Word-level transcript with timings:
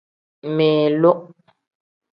Milu. 0.55 1.11